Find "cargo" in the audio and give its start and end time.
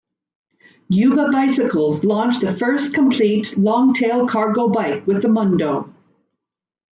4.27-4.67